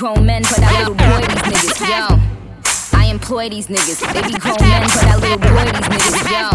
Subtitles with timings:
[0.00, 1.76] grown men, but I little boy these niggas.
[1.84, 4.00] Yo, I employ these niggas.
[4.14, 6.30] They be grown men, but I little boy these niggas.
[6.32, 6.46] Yo,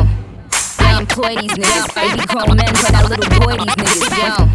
[0.83, 1.93] I employ these niggas.
[1.93, 4.49] They be grown men, but I little boy these niggas.
[4.49, 4.54] Yo.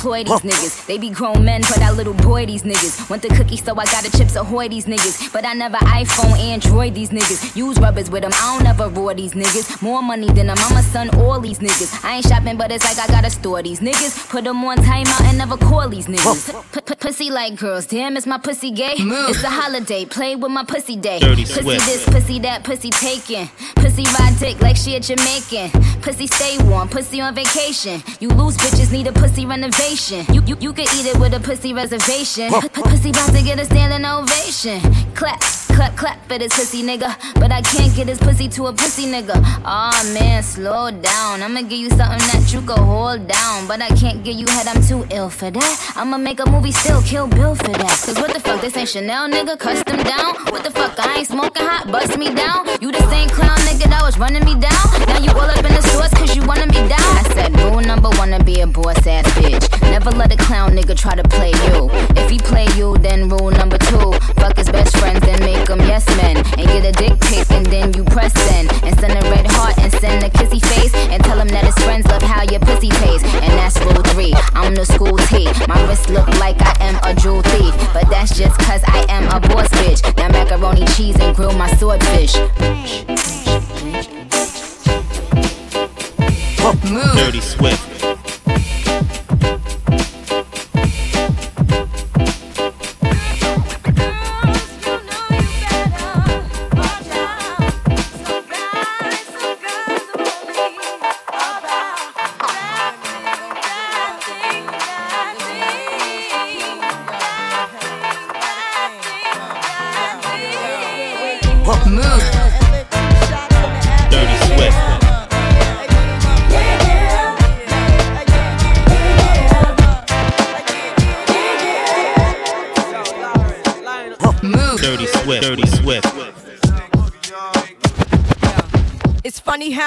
[0.00, 0.86] I employ these niggas.
[0.86, 3.10] They be grown men, but I little boy these niggas.
[3.10, 5.30] Want the cookie, so I got the chips ahoy these niggas.
[5.32, 7.54] But I never iPhone, Android these niggas.
[7.54, 9.82] Use rubbers with them, I don't ever roar these niggas.
[9.82, 12.02] More money than a mama, son, all these niggas.
[12.02, 14.30] I ain't shopping, but it's like I gotta store these niggas.
[14.30, 16.72] Put them on timeout and never call these niggas.
[16.72, 18.94] P- p- pussy like girls, damn, is my pussy gay?
[19.00, 19.28] Move.
[19.30, 21.18] It's a holiday, play with my pussy day.
[21.18, 21.84] Dirty pussy Swift.
[21.86, 23.48] this, pussy that, pussy taken.
[23.76, 25.70] Pussy ride dick like she a Jamaican.
[26.02, 28.02] Pussy stay warm, pussy on vacation.
[28.20, 30.24] You lose bitches need a pussy renovation.
[30.34, 32.50] You you, you could eat it with a pussy reservation.
[32.60, 34.80] P- pussy about to get a standing ovation.
[35.14, 35.42] Clap,
[35.80, 37.08] clap, clap for this pussy nigga.
[37.40, 39.36] But I can't get this pussy to a pussy nigga.
[39.64, 41.42] Aw man, slow down.
[41.42, 43.66] I'ma give you something that you can hold down.
[43.66, 45.92] But I can't give you head, I'm too ill for that.
[45.96, 47.96] I'ma make a movie still, kill Bill for that.
[48.04, 50.34] Cause what the fuck, this ain't Chanel nigga, custom down.
[50.52, 52.66] What the fuck, I ain't smoking hot, bust me down.
[52.80, 54.84] You the same clown nigga that was running me down.
[55.08, 57.10] Now you all up in the stores cause you wanna me down.
[57.20, 59.64] I said rule number one to be a boss ass bitch.
[59.90, 61.88] Never let a clown nigga try to play you.
[62.20, 64.12] If he play you, then rule number two.
[64.36, 66.36] Fuck his best friends, then make them yes men.
[66.36, 68.70] And get a dick pic and then you press send.
[68.82, 70.94] And send a red heart and send a kissy face.
[71.10, 73.26] And tell him that his friends love how your pussy tastes.
[73.40, 74.34] And that's rule three.
[74.54, 75.46] I'm the school T.
[75.66, 77.74] My wrist look like I am a jewel thief.
[77.94, 80.00] But that's just cause I am a boss bitch.
[80.16, 82.36] Now macaroni cheese and grill my swordfish.
[86.90, 87.14] Move.
[87.14, 88.19] Dirty Swift.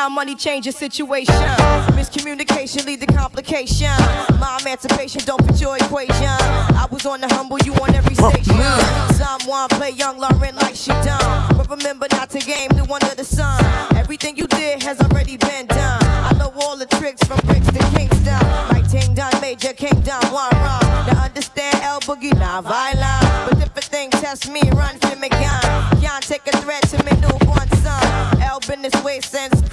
[0.03, 1.33] How money changes situation.
[1.95, 3.87] Miscommunication lead to complication.
[4.37, 6.27] My emancipation don't fit your equation.
[6.75, 8.53] I was on the humble, you on every station.
[8.53, 9.13] Mm.
[9.13, 11.55] Someone play young Lauryn like she done.
[11.55, 13.63] But remember not to game new under the sun.
[13.95, 16.03] Everything you did has already been done.
[16.03, 18.43] I know all the tricks from bricks to Kingston.
[18.73, 20.83] Like Ting Done, Major King Kingdom, one wrong.
[21.07, 23.47] Now understand L Boogie, not violent.
[23.47, 24.99] But different things test me, run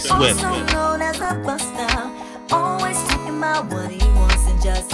[0.00, 0.42] Swift.
[0.44, 2.10] Also known as a buster,
[2.54, 4.90] always talking about what he wants and just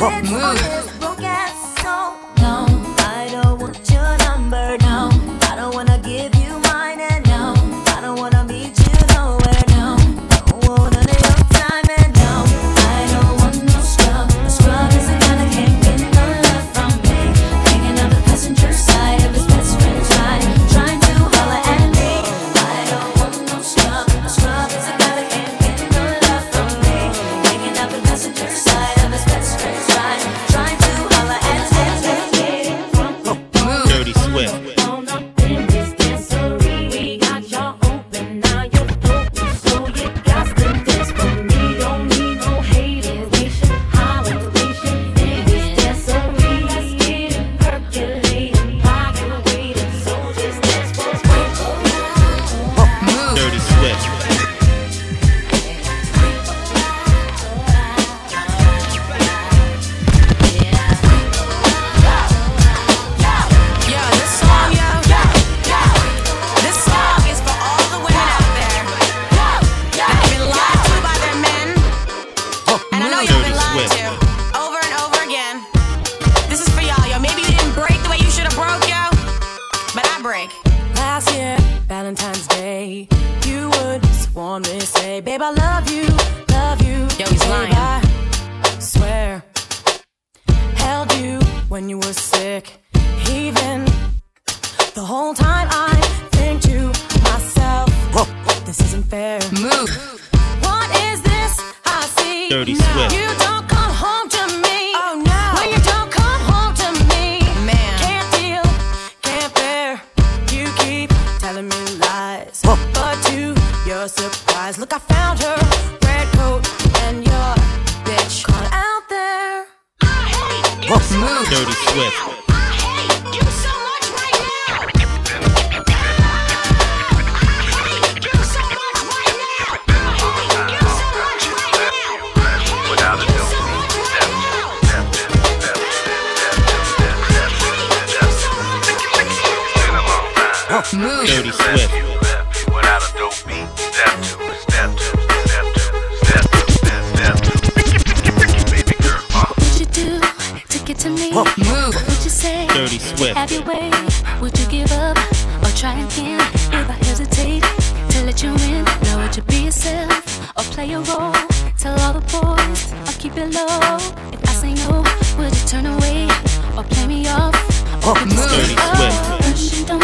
[163.36, 163.98] below.
[164.32, 165.04] If I say no,
[165.36, 166.26] would you turn away
[166.74, 167.54] or play me off?
[168.02, 169.54] Oh, no.
[169.54, 170.00] She don't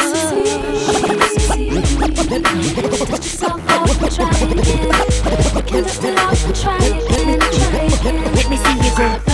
[5.67, 5.85] can.
[6.53, 6.79] Try.
[8.35, 9.32] Let me see you go.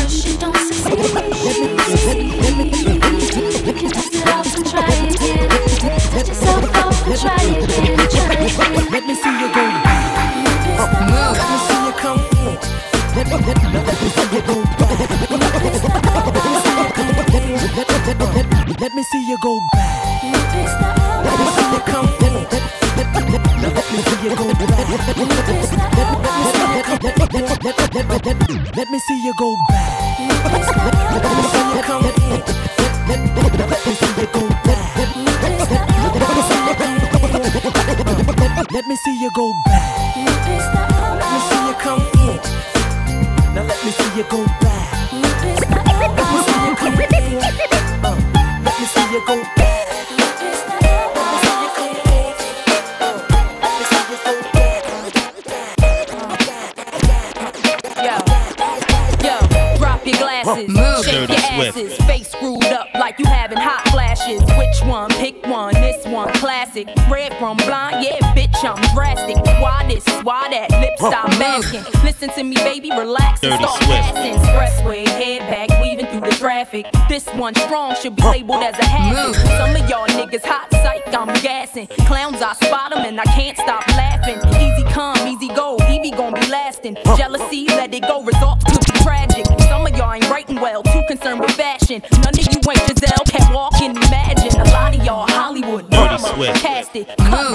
[18.89, 20.23] Let me see you go back.
[20.23, 20.33] Let
[21.39, 22.49] me see you come back.
[22.97, 23.05] Let
[23.93, 24.73] me see you go back.
[28.75, 30.19] Let me see you go back.
[31.13, 32.49] Let me see you come back.
[33.59, 34.97] Let me see you go back.
[38.73, 40.17] Let me see you go back.
[41.13, 42.41] Let me see you come forward.
[43.55, 45.13] Now let me see you go back.
[45.13, 47.68] Let me see you come forward.
[77.09, 79.35] This one strong should be labeled as a habit.
[79.59, 81.87] Some of y'all niggas hot psych, I'm gassing.
[82.07, 84.39] Clowns, I spot them and I can't stop laughing.
[84.61, 86.97] Easy come, easy go, Evie gon' be lasting.
[87.17, 89.47] Jealousy, let it go, results could be tragic.
[89.69, 92.03] Some of y'all ain't writing well, too concerned with fashion.
[92.23, 94.61] None of you ain't Giselle, can't walk and imagine.
[94.61, 97.09] A lot of y'all Hollywood, drama, cast it.
[97.19, 97.55] Come,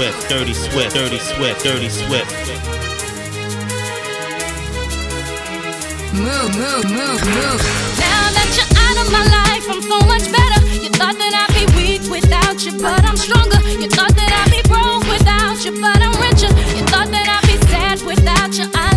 [0.00, 2.32] Swift, Dirty Swift, Dirty Swift, Dirty Swift.
[6.14, 7.60] Move, move, move, move.
[8.00, 10.64] Now that you're out of my life, I'm so much better.
[10.80, 13.60] You thought that I'd be weak without you, but I'm stronger.
[13.68, 16.48] You thought that I'd be broke without you, but I'm richer.
[16.48, 18.70] You thought that I'd be sad without you.
[18.72, 18.89] I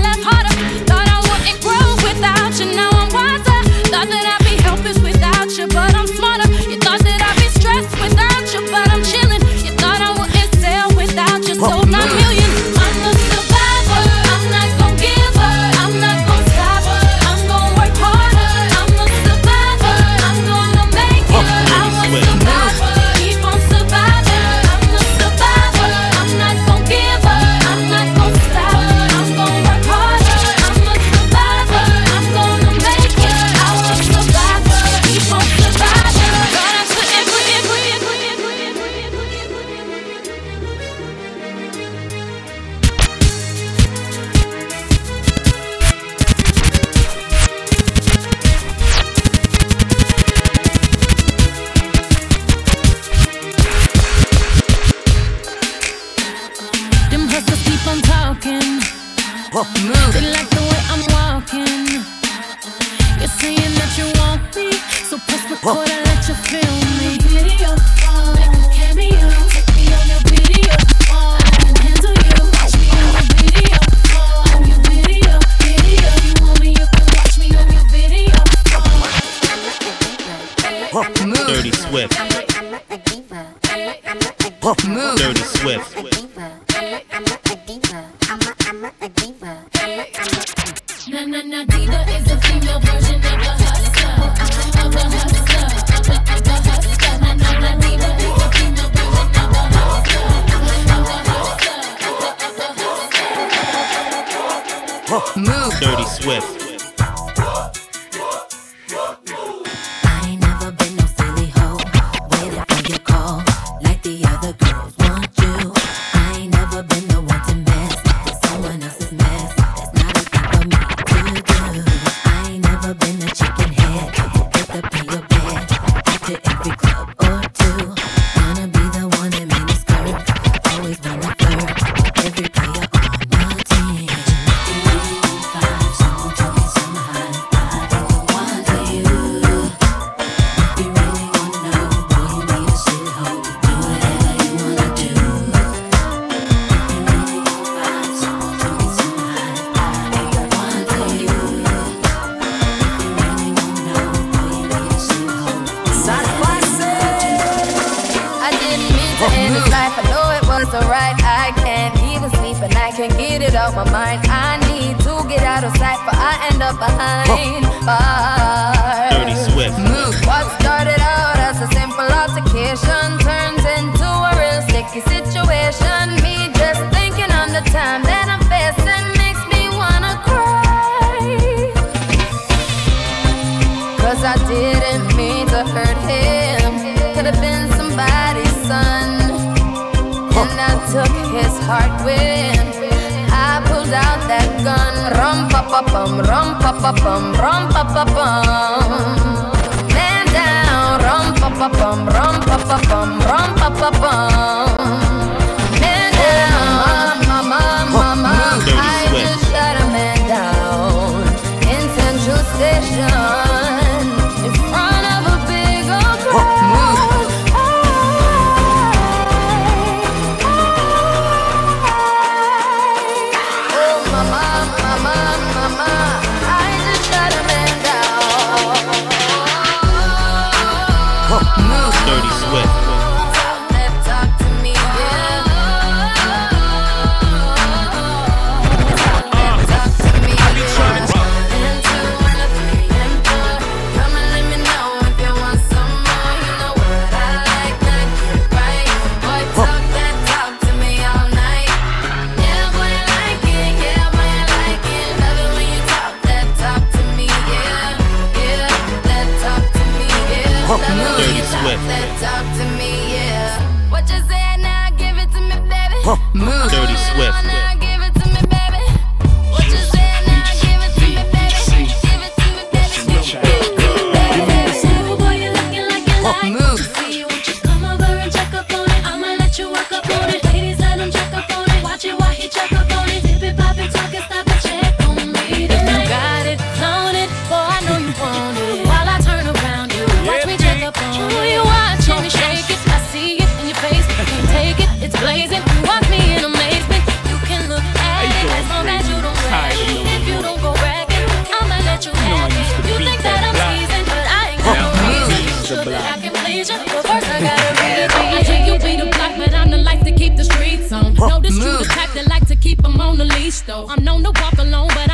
[311.19, 313.88] Notice you the type that like to keep them on the leash, though.
[313.88, 315.10] I'm known to walk alone, but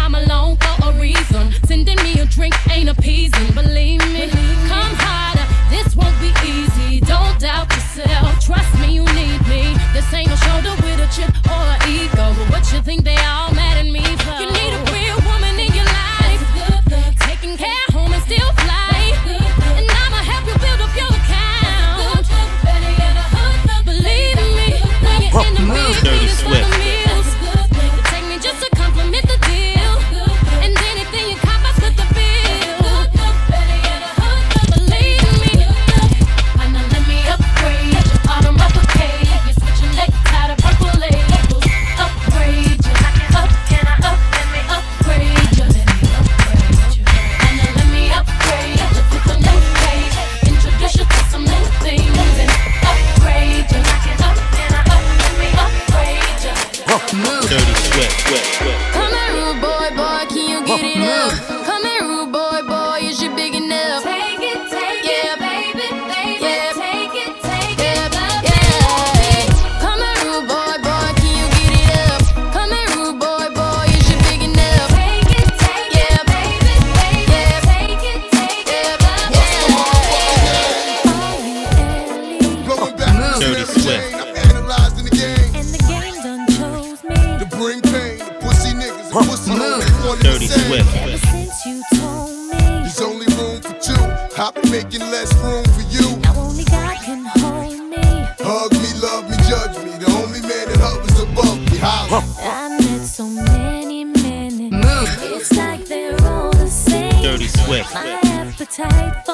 [107.70, 107.94] Swift.
[107.94, 109.29] My appetite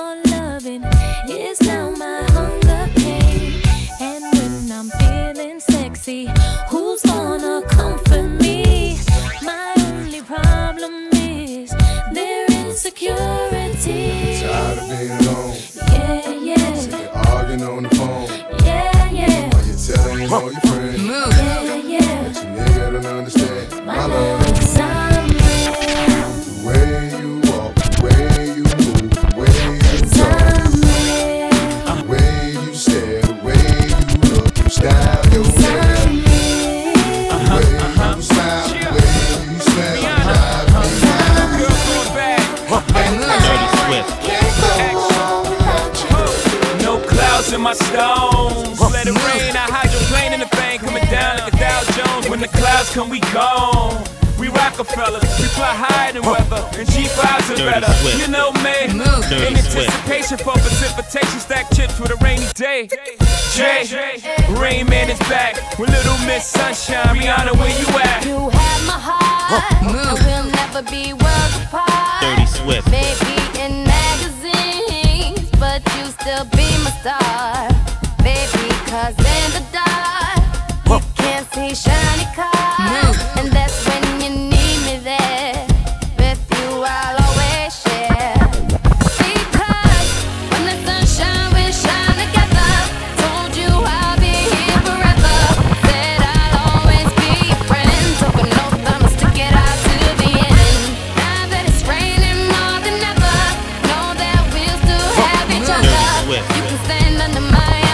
[47.96, 48.80] stones.
[48.80, 51.80] Let it rain, I hide your plane in the bank, coming down like a Dow
[51.96, 52.30] Jones.
[52.30, 54.04] When the clouds come, we gone.
[54.40, 57.88] We Rockefellers, we fly higher than weather, and G5s are better.
[58.20, 62.90] You know me, in anticipation for precipitation, stack chips with a rainy day.
[63.56, 63.88] Jay,
[64.60, 67.16] Rain Man is back with Little Miss Sunshine.
[67.16, 68.26] Rihanna, where you at?
[68.28, 72.20] You have my heart, and we'll never be worlds apart.
[72.20, 77.75] Dirty Swift, maybe in magazines, but you still be my star.
[106.86, 107.85] stand under my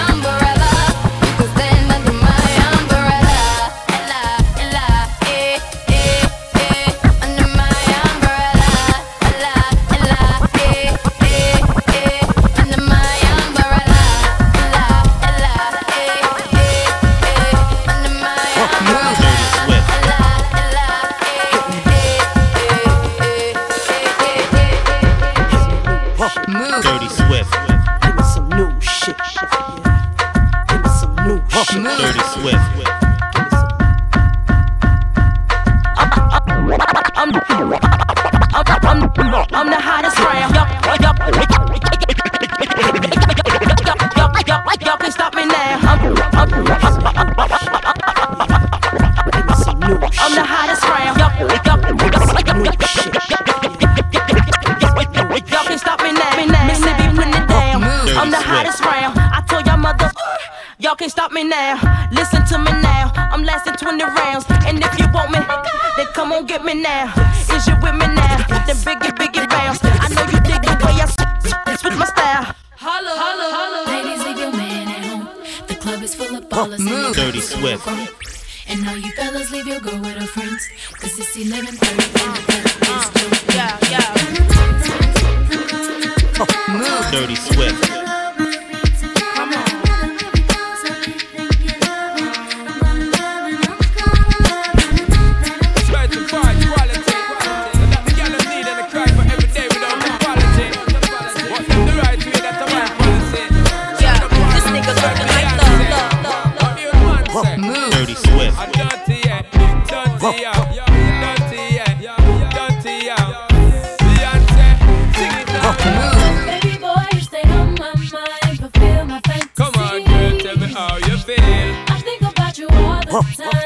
[116.46, 119.50] Baby boy, you stay on my mind, fulfill my fantasy.
[119.56, 121.38] Come on, girl, tell me how you feel.
[121.40, 123.61] I think about you all the time.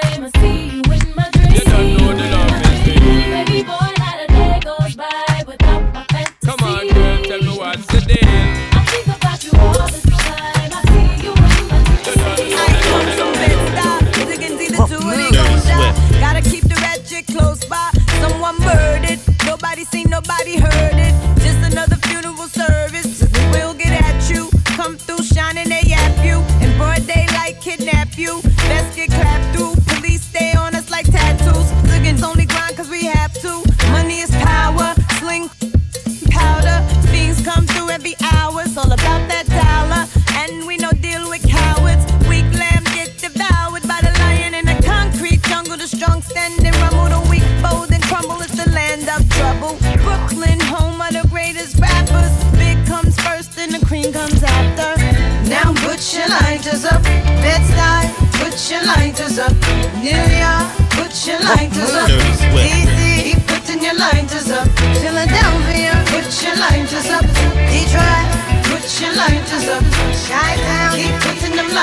[20.27, 20.84] nobody heard.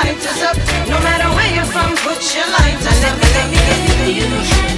[0.03, 0.57] light up.
[0.89, 3.03] No matter where you're from, put your light is
[4.69, 4.72] up.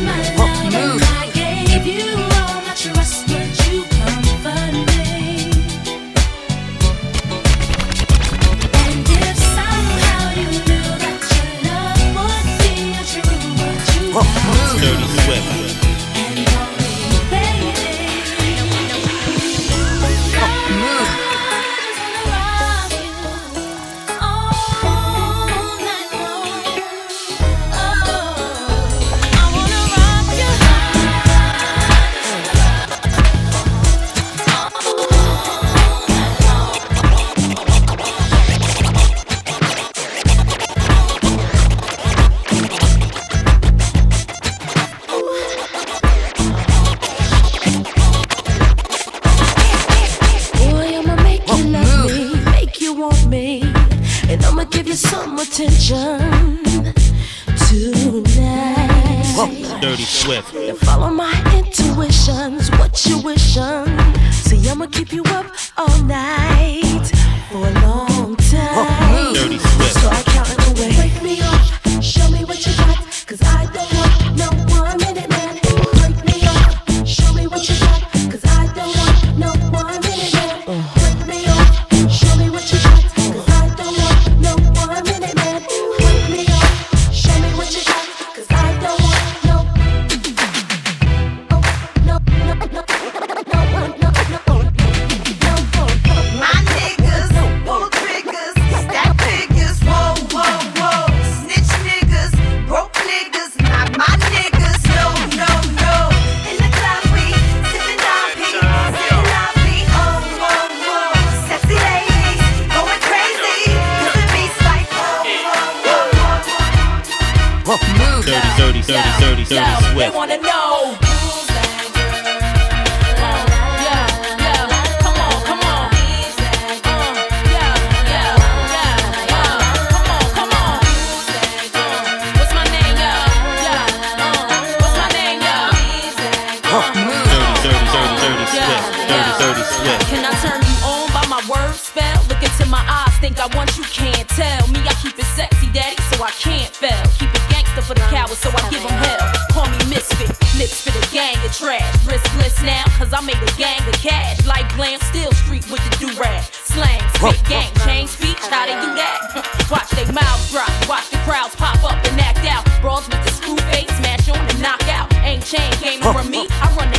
[143.46, 144.66] I want you can't tell.
[144.74, 146.98] Me, I keep it sexy, daddy, so I can't fail.
[147.22, 149.22] Keep it gangster for the cowards, so I give them hell.
[149.54, 151.86] Call me misfit, lips for the gang of trash.
[152.10, 154.42] Riskless now, cause I made a gang of cash.
[154.50, 156.42] Like glam, still street with the do-rag.
[156.66, 159.70] Slang, spit gang, change speech, how they do that?
[159.70, 162.66] watch they mouths drop, watch the crowds pop up and act out.
[162.82, 165.14] Brawls with the screw face, smash on and knock out.
[165.22, 166.90] Ain't chain game for me, I run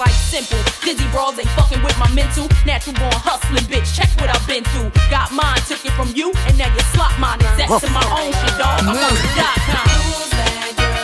[0.00, 0.58] life simple.
[0.80, 2.48] Dizzy brawls ain't fucking with my mental.
[2.64, 3.92] Natural born hustling, bitch.
[3.94, 4.88] Check what I've been through.
[5.12, 7.38] Got mine, took it from you, and now you slot mine.
[7.60, 8.80] That's to my own shit, dog.
[8.80, 9.88] I'm on the dot com.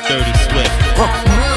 [0.09, 1.56] Dirty Swift.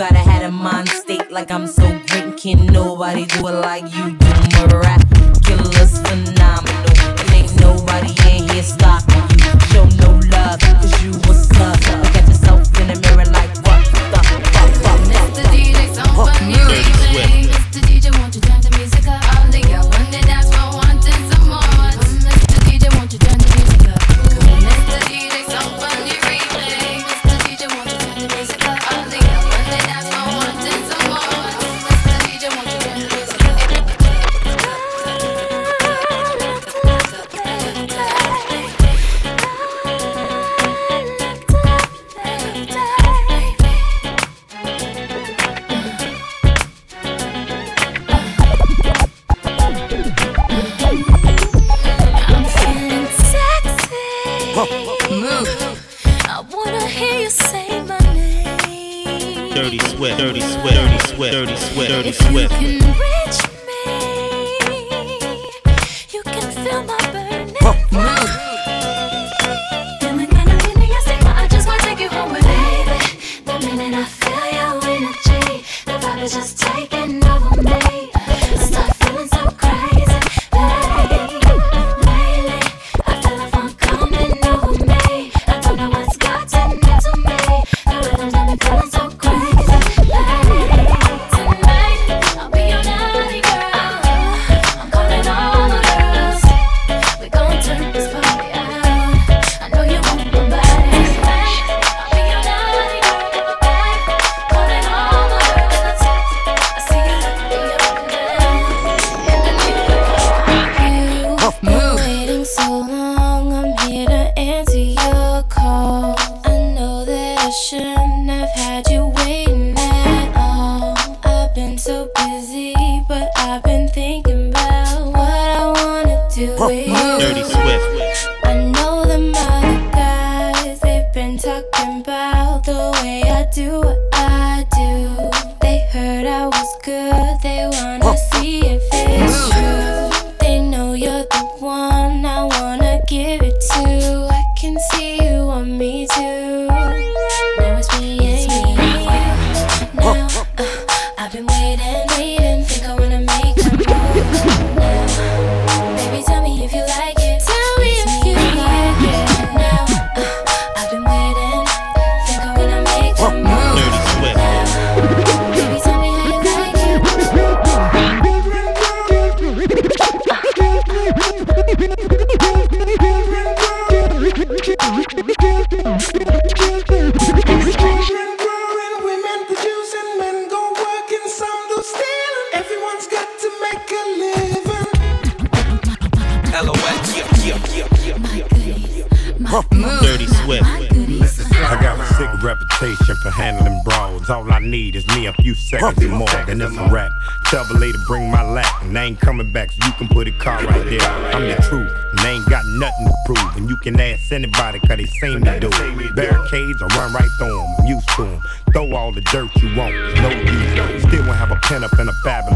[0.00, 2.38] gotta have a mind state like I'm so great.
[2.38, 4.99] Can nobody do it like you do, Mariah?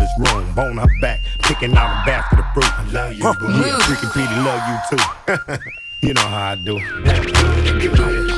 [0.04, 0.52] is wrong.
[0.54, 2.78] Bone her back, picking out a basket of fruit.
[2.78, 3.34] I love you, huh.
[3.38, 3.46] boo.
[3.48, 5.02] Yeah, freaking Petey, love you too.
[6.06, 6.56] you know how I
[8.28, 8.33] do.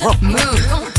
[0.00, 0.89] Move.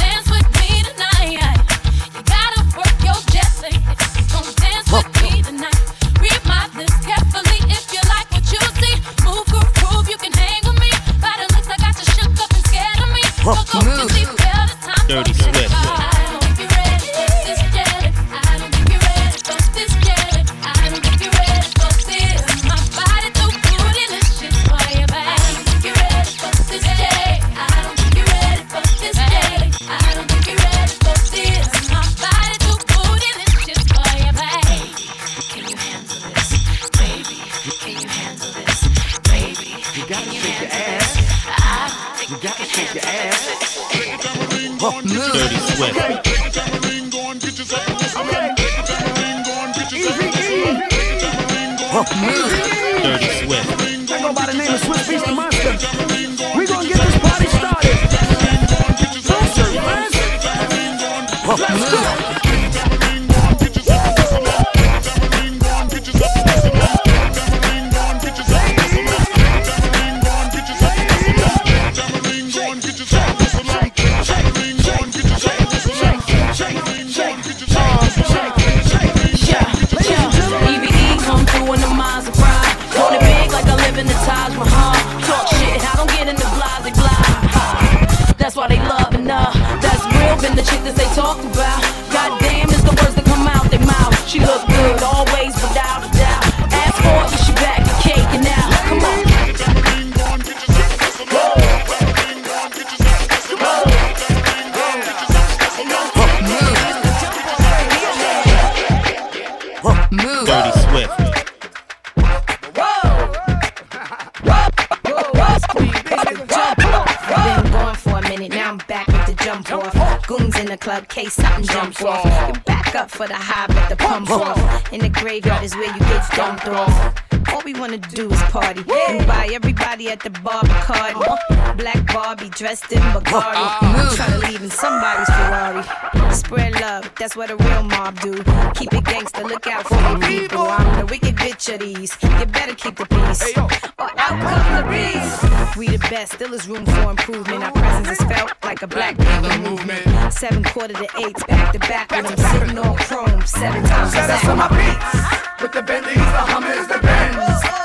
[121.22, 122.26] Case something jump off.
[122.56, 124.94] You back up for the high, but the pump off.
[124.94, 127.31] In the graveyard is where you get dumped off.
[127.52, 131.78] All we wanna do is party and buy everybody at the bar Bacardi.
[131.78, 133.78] Black Barbie dressed in Bacardi.
[133.82, 136.34] I'm trying to leave in somebody's Ferrari.
[136.34, 138.34] Spread love, that's what a real mob do.
[138.76, 140.62] Keep it gangster, look out for your people.
[140.62, 142.16] I'm the wicked bitch of these.
[142.39, 143.58] You better keep the peace.
[143.58, 145.78] Or out comes the beast.
[145.78, 147.64] We the best, still is room for improvement.
[147.64, 150.34] Our presence is felt like a black people movement.
[150.34, 154.16] Seven quarter to eights, back to back with them sitting on chrome seven times.
[154.16, 157.38] Us on my beats with the Bentleys, the Hummers, the Benz,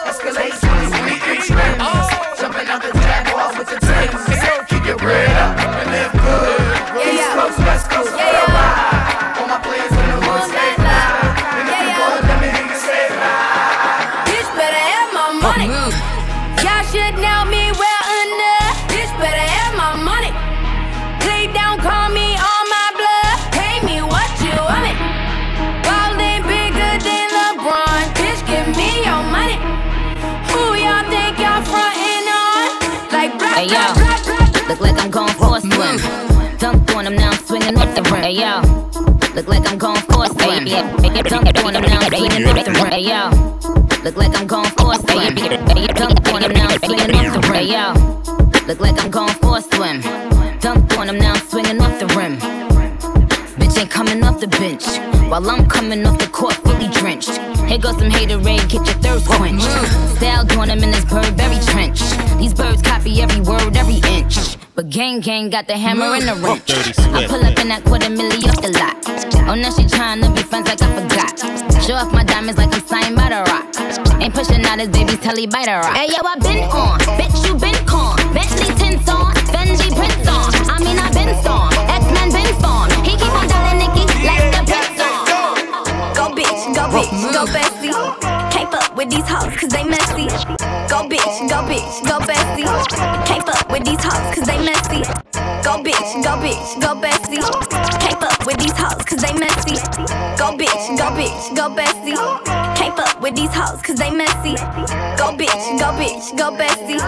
[0.08, 0.62] Escalades,
[1.04, 1.82] we expense.
[2.40, 4.68] Jumping out the Jaguar with the Timbs.
[4.68, 7.12] Keep your bread up and live good.
[7.12, 8.55] East Coast, West Coast,
[35.76, 35.98] swim.
[36.56, 38.22] Dunked on him now, I'm swinging off the rim.
[38.22, 38.60] Hey yo,
[39.34, 40.64] look like I'm going for a swim.
[40.64, 42.90] Dunked on him now, I'm swinging off the rim.
[42.90, 43.30] Hey yo,
[44.02, 45.36] look like I'm going for a swim.
[45.36, 47.54] Dunked on him now, I'm swinging off the rim.
[47.54, 47.92] Hey yo,
[48.66, 50.00] look like I'm going for a swim.
[50.64, 52.38] Dunked on him now, I'm swinging off the rim.
[53.58, 54.84] Bitch ain't coming off the bench.
[55.28, 57.36] While I'm coming off the court, fully drenched.
[57.68, 59.66] Here goes some haterade, get your thirst quenched.
[60.16, 61.45] Style doing them in this Burberry
[64.76, 66.68] But gang gang got the hammer and the wrench.
[67.16, 68.92] I pull up in that quarter milli off the lot.
[69.48, 71.32] Oh, now she tryna be friends like I forgot.
[71.80, 73.64] Show off my diamonds like I'm signed by the rock.
[74.20, 75.96] Ain't pushing out his baby's telly by the rock.
[75.96, 78.20] Hey yo, I been on, bitch you been con.
[78.36, 80.52] Bentley tints on, Fendi prints on.
[80.68, 82.92] I mean I been storm, X-Men been formed.
[83.00, 85.24] He keep on telling Nikki like the prince on.
[86.12, 87.96] Go bitch, go bitch, go bestie.
[88.52, 90.28] Can't fuck with these hoes cause they messy.
[90.92, 92.68] Go bitch, go bitch, go bestie.
[93.24, 93.45] Can't
[93.76, 95.02] with these hoes cause they messy.
[95.60, 97.44] Go bitch, go bitch, go bestie.
[98.00, 99.76] Can't fuck with these hoes cause they messy.
[100.40, 102.16] Go bitch, go bitch, go bestie.
[102.76, 104.56] Can't fuck with these hoes cause they messy.
[105.20, 107.00] Go bitch, go bitch, go bestie.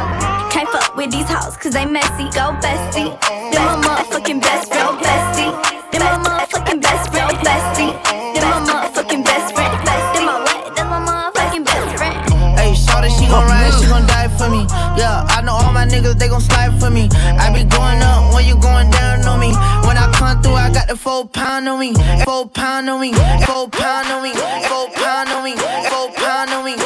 [0.52, 2.24] Can't fuck with these hoes cause they messy.
[2.36, 3.16] Go bestie.
[3.52, 5.52] Then my motherfucking best friend, bestie.
[5.92, 7.92] Then my motherfucking best friend, bestie.
[8.34, 9.72] Then my motherfucking best friend.
[10.12, 10.76] Then my what?
[10.76, 12.58] Then my motherfucking best friend.
[12.58, 14.07] Hey, shorty, she gon' ride, she gon'
[14.48, 14.66] for me.
[14.96, 17.08] Yeah, I know all my niggas, they gon' slide for me.
[17.12, 19.52] I be going up when you going down on me.
[19.86, 21.92] When I come through, I got the four pound on me.
[22.24, 23.12] Four pound on me.
[23.46, 24.32] Four pound on me.
[24.68, 25.54] Four pound on me.
[25.90, 26.77] Four pound on me.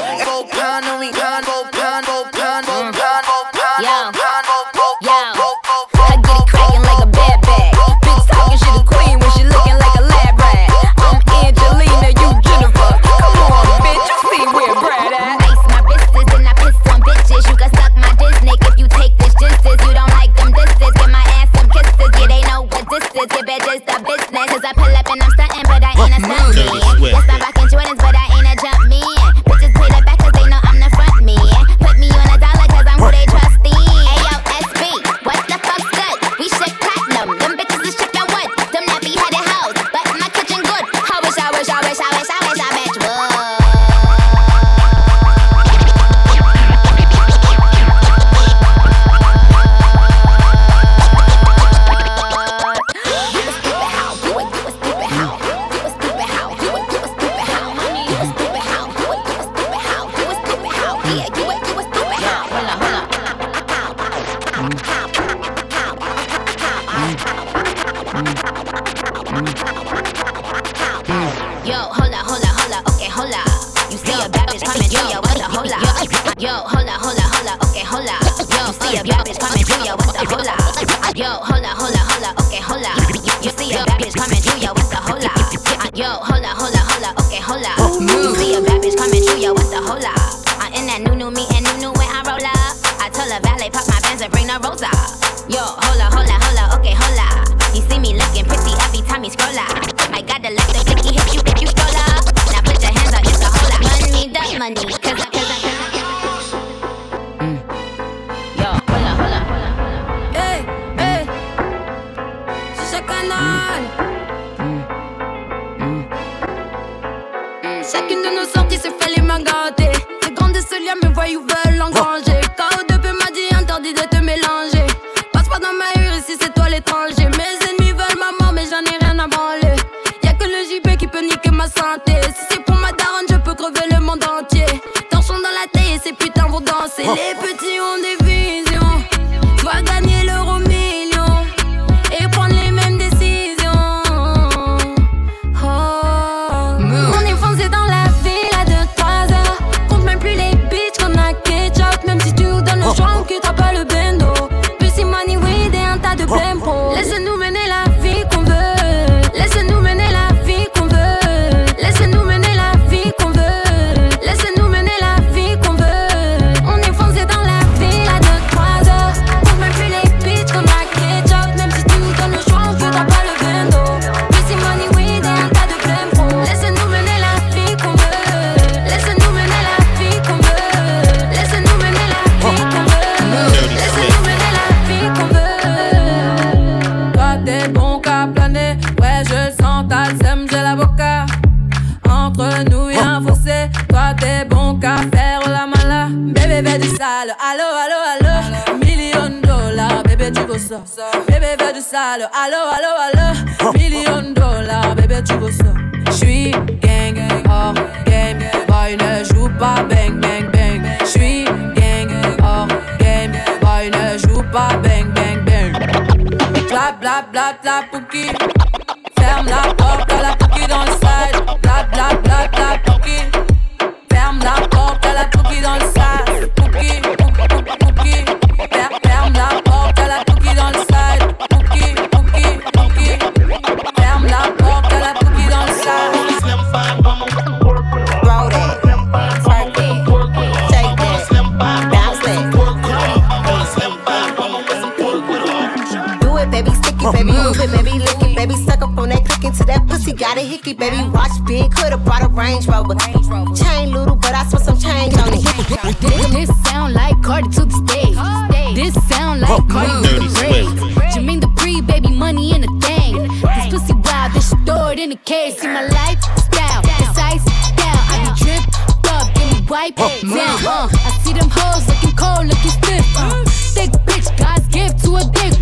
[259.58, 260.02] broke, Move.
[260.04, 260.76] dirty swift.
[261.12, 263.28] Jermaine the pre, baby, money in a thing.
[263.28, 265.60] This pussy wild, bitch, throw it in a case.
[265.60, 267.44] See my lifestyle, it's ice
[267.76, 268.00] down.
[268.12, 268.76] I be dripped
[269.12, 270.56] up, give me wipe it down.
[270.64, 273.04] Uh, I see them hoes looking cold, looking stiff.
[273.16, 273.44] Uh,
[273.76, 275.52] thick bitch, God's gift to a dick.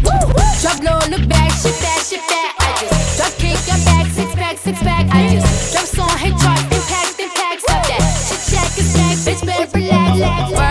[0.63, 2.55] Drop low, look back, shit back, shit back.
[2.63, 5.07] I just drop kick, I'm back, six pack, six pack.
[5.11, 7.59] I just drop song, hit charts, impact, impact.
[7.67, 8.03] Stop that.
[8.29, 10.70] Shit check, it's back, bitch, better relax, relax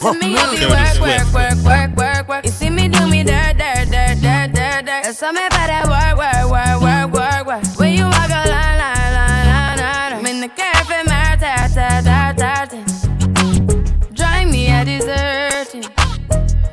[0.00, 2.44] to me, I be work, work, work, work, work, work.
[2.44, 5.02] You see me do me dirt, dirt, dirt, dirt, dirt, dirt.
[5.04, 7.78] That's all me about work, work, work, work, work, work.
[7.78, 10.12] When you walk a line, line, line, line, line.
[10.12, 14.14] I'm in the cafe, my tat, tat, tat, tat.
[14.14, 15.74] Drive me a dessert.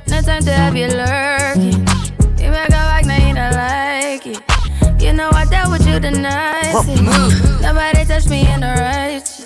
[0.08, 1.82] No time to have you lurking.
[2.38, 5.02] You make a like, now you don't like it.
[5.02, 7.02] You know I dealt with you the nicest.
[7.62, 9.46] Nobody touched me in the righteous.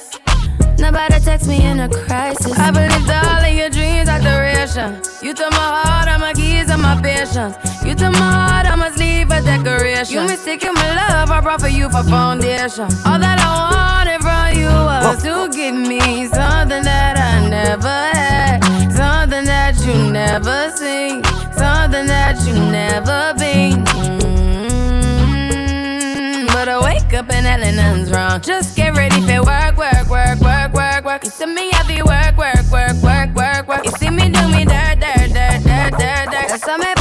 [0.79, 2.57] Nobody text me in a crisis.
[2.57, 3.43] I believe the all
[4.79, 5.23] patience.
[5.23, 7.55] You took my heart, all my keys, and my patience.
[7.83, 10.15] You took my heart, I must leave a decoration.
[10.15, 12.87] You mistaken my love, I brought for you for foundation.
[13.05, 18.59] All that I wanted from you was to give me something that I never had,
[18.91, 21.23] something that you never seen,
[21.53, 23.83] something that you never been.
[23.85, 24.39] Mm-hmm.
[26.47, 28.41] But I wake up and nothing's wrong.
[28.41, 31.23] Just get ready for work, work, work, work, work, work.
[31.23, 31.71] You took me
[35.97, 36.55] there, de.
[36.55, 36.98] Eso me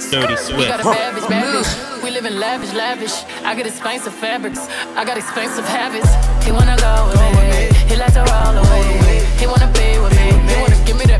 [0.00, 0.10] fabrics.
[0.10, 0.58] Dirty Swift.
[0.58, 2.02] We got a savage, lavish.
[2.02, 3.24] We live in lavish, lavish.
[3.44, 4.60] I got expensive fabrics.
[4.96, 6.08] I got expensive habits.
[6.44, 7.68] He wanna go with me.
[7.88, 9.24] He likes to roll away.
[9.38, 10.28] He wanna be with me.
[10.48, 11.19] He wanna give me that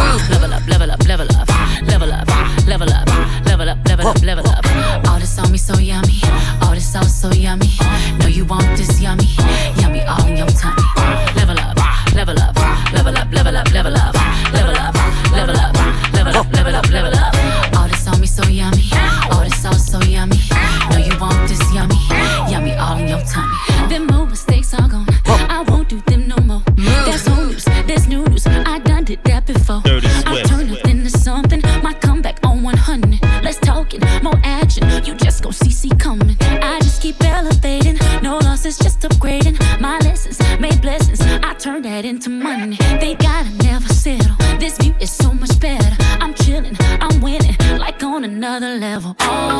[39.51, 41.21] taking my lessons, made blessings.
[41.21, 42.77] I turned that into money.
[42.99, 44.35] They gotta never settle.
[44.59, 45.95] This view is so much better.
[46.19, 49.15] I'm chilling, I'm winning, like on another level.
[49.19, 49.59] Oh,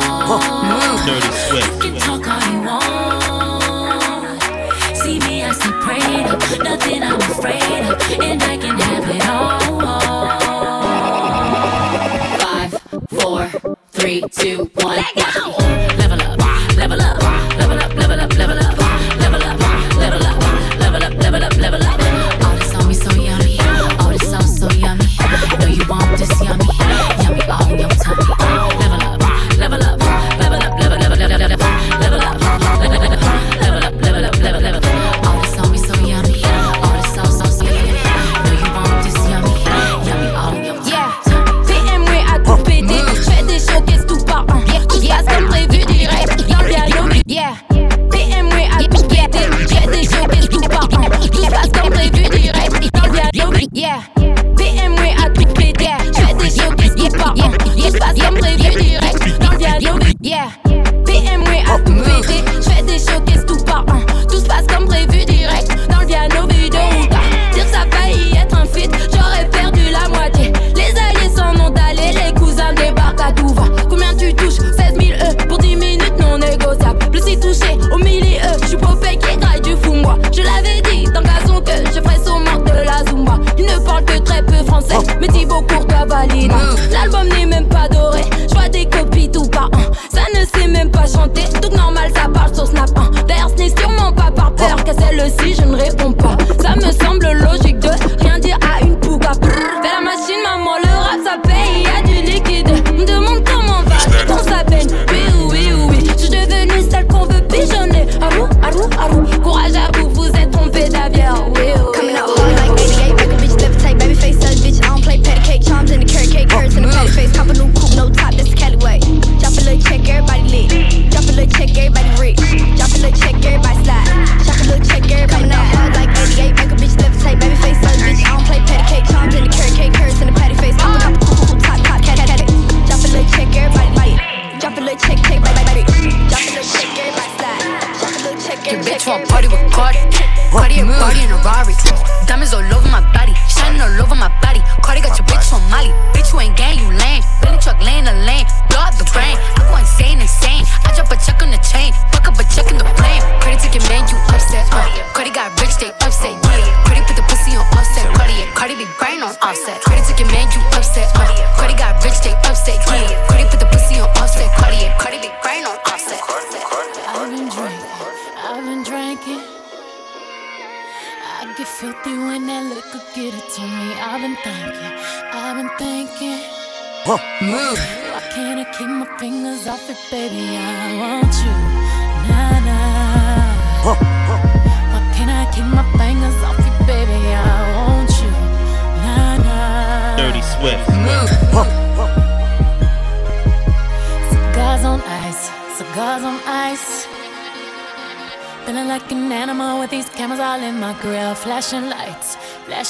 [0.64, 1.64] oh dirty sweat.
[1.74, 4.42] You can talk all you want.
[4.96, 6.40] See me, I stay prayed up.
[6.62, 9.60] Nothing I'm afraid of, and I can have it all.
[12.40, 12.70] Five,
[13.10, 13.48] four,
[13.90, 14.96] three, two, one.
[14.96, 15.56] Let go.
[15.98, 16.21] Level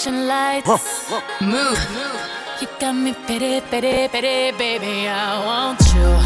[0.03, 1.11] flashing lights.
[1.41, 1.79] Move.
[2.61, 5.09] You got me pity, pity, pity, baby.
[5.09, 6.22] I want you.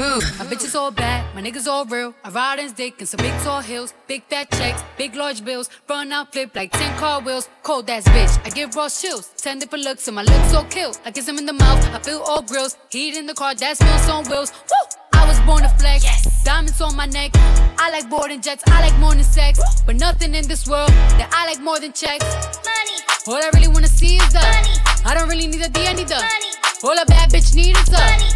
[0.00, 0.22] Move.
[0.38, 2.14] My bitches all bad, my niggas all real.
[2.24, 5.68] I ride in dick in some big tall hills, big fat checks, big large bills.
[5.88, 7.48] Run out, flip like 10 car wheels.
[7.62, 9.28] Cold ass bitch, I give raw chills.
[9.36, 10.92] 10 different looks, and my lips so kill.
[11.04, 12.76] I kiss him in the mouth, I feel all grills.
[12.90, 14.52] Heat in the car, that smells on wheels.
[14.52, 14.99] Woo!
[15.30, 16.02] I was born to flex.
[16.42, 17.30] Diamonds on my neck.
[17.78, 18.64] I like boarding jets.
[18.66, 19.60] I like more than sex.
[19.86, 20.90] But nothing in this world
[21.22, 22.26] that I like more than checks.
[22.66, 22.98] Money.
[23.28, 24.74] All I really wanna see is the money.
[25.06, 26.50] I don't really need a D, I need the money.
[26.82, 28.26] All a bad bitch need is the money.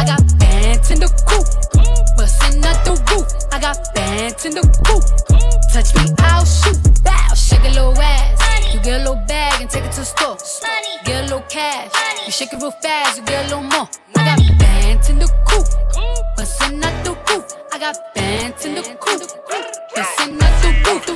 [0.00, 1.44] I got bands in the coop.
[2.16, 3.28] Bustin' out the roof.
[3.52, 5.04] I got bands in the coop.
[5.76, 6.80] Touch me, I'll shoot.
[7.04, 8.40] Bow, shake a little ass.
[8.72, 10.38] You get a little bag and take it to the store.
[11.04, 11.92] Get a little cash.
[12.24, 13.88] You shake it real fast, you get a little more.
[14.16, 15.89] I got bands in the coop.
[16.40, 17.19] I'm not too.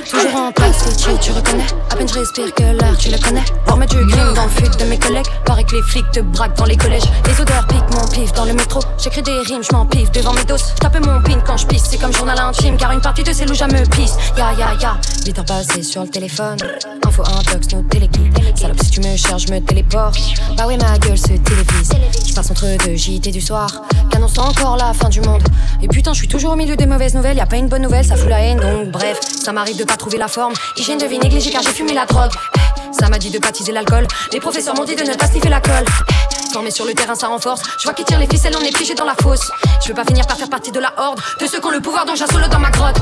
[0.09, 1.65] Toujours en place, Gucci, tu reconnais.
[1.91, 3.43] À peine je respire que l'air, tu le connais.
[3.67, 5.27] Pour mettre du crime dans le fut de mes collègues.
[5.45, 7.03] Paraît que les flics te braquent dans les collèges.
[7.27, 8.79] Les odeurs piquent mon pif dans le métro.
[8.97, 10.73] J'écris des rimes, je m'en pif devant mes doses.
[10.75, 13.31] Je tape mon pin quand je pisse, c'est comme journal intime Car une partie de
[13.31, 14.15] ces loups me pisse.
[14.35, 16.57] Ya ya ya, 8 heures passées sur le téléphone.
[17.05, 20.17] Info intox, no téléguide Salope si tu me cherches, je me téléporte.
[20.57, 21.91] Bah oui ma gueule se télévise.
[22.27, 23.69] Je passe entre deux JT du soir.
[24.09, 25.43] Qu'annonce encore la fin du monde?
[25.81, 27.81] Et putain je suis toujours au milieu des mauvaises nouvelles Y a pas une bonne
[27.81, 30.53] nouvelle, ça fout la haine Donc bref, ça m'arrive de pas trouver la forme.
[30.77, 32.31] Hygiène de vie négligée car j'ai fumé la drogue.
[32.55, 34.07] Eh, Ça m'a dit de baptiser l'alcool.
[34.31, 35.83] Les professeurs m'ont dit de ne pas sniffer la colle.
[35.83, 37.61] Eh, Formé sur le terrain ça renforce.
[37.79, 39.51] Je vois qui tire les ficelles on est piégé dans la fosse.
[39.83, 41.81] Je veux pas finir par faire partie de la horde De ceux qui ont le
[41.81, 42.95] pouvoir donc j'assole dans ma grotte.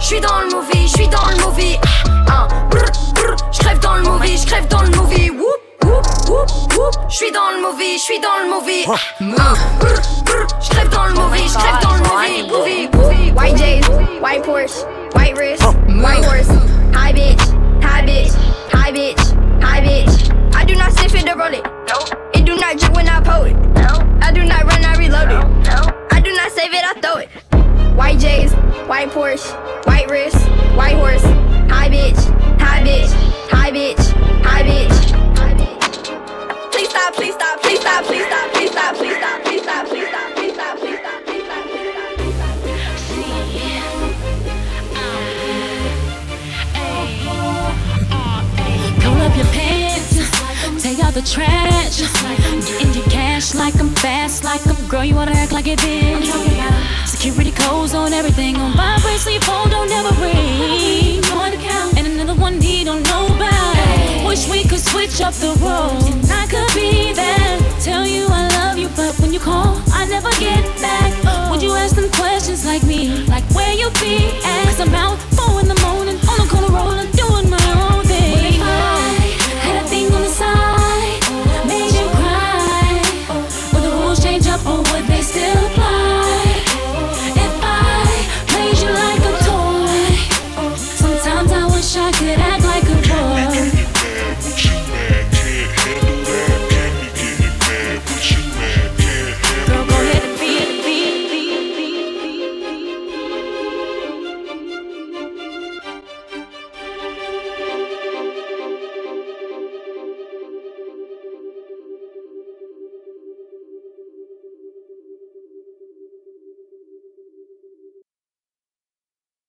[0.00, 1.76] Je suis dans le movie, je suis dans le movie.
[2.28, 2.48] Ah,
[3.52, 5.30] Je crève dans le movie, je crève dans le movie.
[7.08, 8.84] Je suis dans le movie, je suis dans le movie.
[10.60, 11.99] Je crève dans le movie, je crève dans le
[14.18, 15.62] white Porsche, white wrist,
[16.02, 16.48] white horse.
[16.94, 17.40] High bitch,
[17.82, 18.34] high bitch,
[18.70, 20.54] high bitch, high bitch.
[20.54, 21.64] I do not sniff it or roll it.
[22.34, 23.56] It do not drip when I pull it.
[24.22, 26.12] I do not run, I reload it.
[26.12, 27.28] I do not save it, I throw it.
[27.96, 28.52] White J's,
[28.88, 29.54] white Porsche,
[29.86, 30.36] white wrist,
[30.76, 31.22] white horse.
[31.70, 32.18] High bitch,
[32.60, 33.12] high bitch,
[33.50, 35.10] high bitch, high bitch.
[36.72, 39.69] Please stop, please stop, please stop, please stop, please stop, please stop, please stop,
[51.10, 52.00] out the trash.
[52.00, 55.04] Get in your cash like I'm fast, like I'm girl.
[55.04, 56.30] You wanna act like it is.
[57.06, 61.22] Security codes on everything on vibrate, so your phone don't ever ring.
[61.34, 64.26] One account and another one he don't know about.
[64.26, 66.04] Wish we could switch up the roles.
[66.06, 70.06] And I could be there, tell you I love you, but when you call, I
[70.06, 71.12] never get back.
[71.50, 74.60] Would you ask them questions like me, like where you be at?